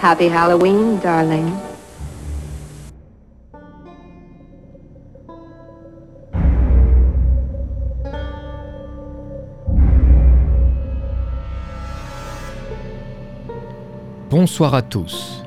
[0.00, 1.50] Happy Halloween, darling.
[14.30, 15.42] Bonsoir à tous.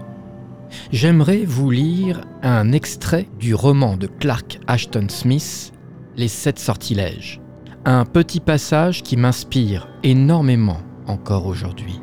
[0.91, 5.71] J'aimerais vous lire un extrait du roman de Clark Ashton Smith,
[6.17, 7.39] Les Sept Sortilèges.
[7.85, 12.01] Un petit passage qui m'inspire énormément encore aujourd'hui.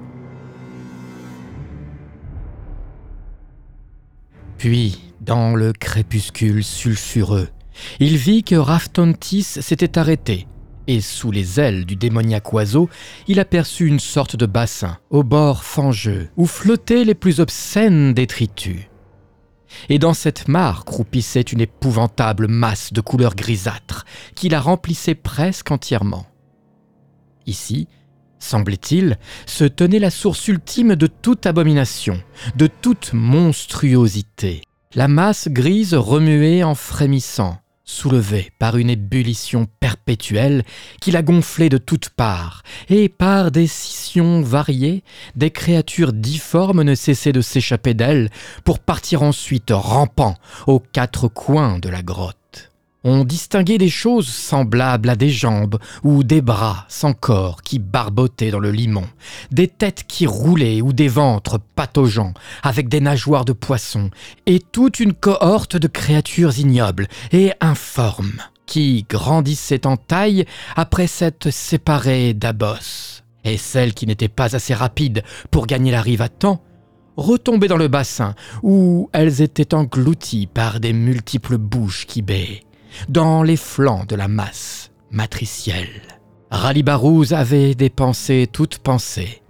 [4.58, 7.48] Puis, dans le crépuscule sulfureux,
[8.00, 10.48] il vit que Raftontis s'était arrêté,
[10.88, 12.90] et sous les ailes du démoniaque oiseau,
[13.28, 18.88] il aperçut une sorte de bassin, au bord fangeux, où flottaient les plus obscènes détritus.
[19.88, 25.70] Et dans cette mare croupissait une épouvantable masse de couleur grisâtre, qui la remplissait presque
[25.70, 26.26] entièrement.
[27.46, 27.86] Ici,
[28.38, 32.20] semblait-il, se tenait la source ultime de toute abomination,
[32.56, 34.62] de toute monstruosité.
[34.94, 40.62] La masse grise remuait en frémissant, soulevée par une ébullition perpétuelle
[41.00, 45.02] qui la gonflait de toutes parts, et par des scissions variées,
[45.36, 48.30] des créatures difformes ne cessaient de s'échapper d'elle
[48.64, 52.47] pour partir ensuite rampant aux quatre coins de la grotte.
[53.04, 58.50] On distinguait des choses semblables à des jambes ou des bras sans corps qui barbotaient
[58.50, 59.04] dans le limon,
[59.52, 64.10] des têtes qui roulaient ou des ventres pataugeants avec des nageoires de poissons,
[64.46, 70.44] et toute une cohorte de créatures ignobles et informes qui grandissaient en taille
[70.74, 73.22] après s'être séparées d'Abos.
[73.44, 75.22] Et celles qui n'étaient pas assez rapides
[75.52, 76.62] pour gagner la rive à temps
[77.16, 82.67] retombaient dans le bassin où elles étaient englouties par des multiples bouches qui baillaient
[83.08, 86.02] dans les flancs de la masse matricielle.
[86.50, 89.42] Ralibarouz avait des pensées toutes pensées,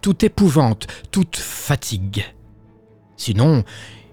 [0.00, 2.24] toute épouvante, toute fatigue.
[3.16, 3.64] Sinon,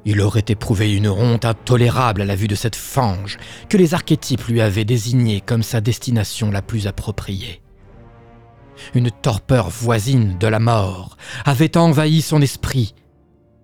[0.05, 3.37] il aurait éprouvé une honte intolérable à la vue de cette fange
[3.69, 7.61] que les archétypes lui avaient désignée comme sa destination la plus appropriée.
[8.93, 12.95] Une torpeur voisine de la mort avait envahi son esprit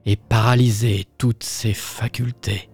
[0.05, 2.69] et paralysé toutes ses facultés.